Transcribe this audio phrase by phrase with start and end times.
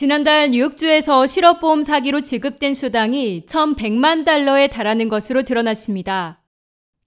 [0.00, 6.40] 지난달 뉴욕주에서 실업보험 사기로 지급된 수당이 1,100만 달러에 달하는 것으로 드러났습니다.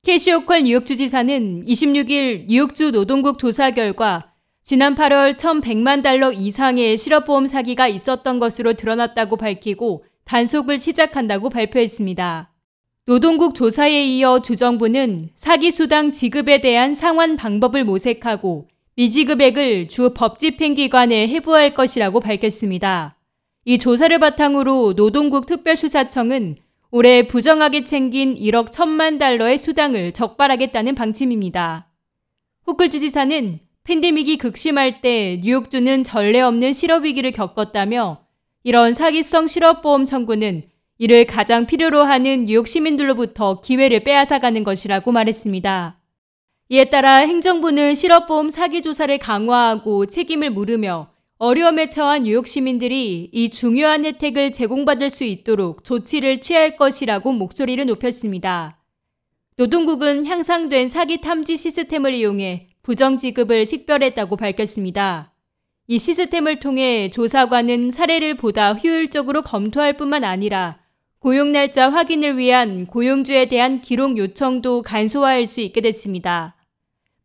[0.03, 7.87] 캐시오컬 뉴욕주 지사는 26일 뉴욕주 노동국 조사 결과 지난 8월 1,100만 달러 이상의 실업보험 사기가
[7.87, 12.51] 있었던 것으로 드러났다고 밝히고 단속을 시작한다고 발표했습니다.
[13.07, 21.73] 노동국 조사에 이어 주정부는 사기 수당 지급에 대한 상환 방법을 모색하고 미지급액을 주 법집행기관에 해부할
[21.73, 23.17] 것이라고 밝혔습니다.
[23.65, 26.57] 이 조사를 바탕으로 노동국 특별수사청은
[26.91, 31.87] 올해 부정하게 챙긴 1억 1천만 달러의 수당을 적발하겠다는 방침입니다.
[32.65, 38.19] 후클 주지사는 팬데믹이 극심할 때 뉴욕주는 전례 없는 실업위기를 겪었다며
[38.63, 40.63] 이런 사기성 실업보험 청구는
[40.99, 45.99] 이를 가장 필요로 하는 뉴욕 시민들로부터 기회를 빼앗아가는 것이라고 말했습니다.
[46.69, 54.05] 이에 따라 행정부는 실업보험 사기 조사를 강화하고 책임을 물으며 어려움에 처한 뉴욕 시민들이 이 중요한
[54.05, 58.79] 혜택을 제공받을 수 있도록 조치를 취할 것이라고 목소리를 높였습니다.
[59.57, 65.33] 노동국은 향상된 사기 탐지 시스템을 이용해 부정 지급을 식별했다고 밝혔습니다.
[65.87, 70.79] 이 시스템을 통해 조사관은 사례를 보다 효율적으로 검토할 뿐만 아니라
[71.23, 76.57] 고용 날짜 확인을 위한 고용주에 대한 기록 요청도 간소화할 수 있게 됐습니다.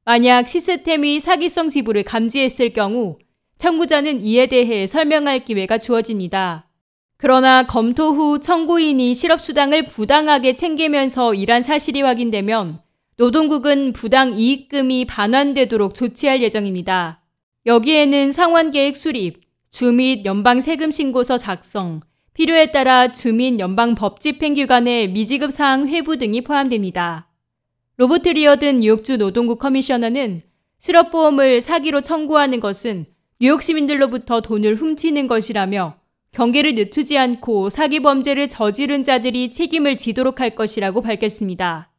[0.05, 3.19] 만약 시스템이 사기성 지불을 감지했을 경우
[3.59, 6.69] 청구자는 이에 대해 설명할 기회가 주어집니다.
[7.17, 12.79] 그러나 검토 후 청구인이 실업수당을 부당하게 챙기면서 일한 사실이 확인되면
[13.17, 17.21] 노동국은 부당 이익금이 반환되도록 조치할 예정입니다.
[17.67, 19.41] 여기에는 상환계획 수립,
[19.71, 22.03] 주민 연방 세금 신고서 작성,
[22.39, 27.29] 필요에 따라 주민 연방 법 집행기관의 미지급 사항 회부 등이 포함됩니다.
[27.97, 30.43] 로버트 리어든 뉴욕주 노동국 commissioner는
[30.79, 33.07] 실업보험을 사기로 청구하는 것은
[33.41, 35.97] 뉴욕 시민들로부터 돈을 훔치는 것이라며
[36.31, 41.91] 경계를 늦추지 않고 사기 범죄를 저지른 자들이 책임을 지도록 할 것이라고 밝혔습니다.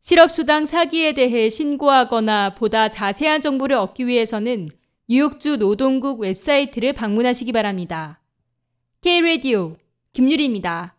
[0.00, 4.68] 실업수당 사기에 대해 신고하거나 보다 자세한 정보를 얻기 위해서는
[5.08, 8.20] 뉴욕주 노동국 웹사이트를 방문하시기 바랍니다.
[9.02, 9.81] K-Radio
[10.12, 10.94] 김유리입니다.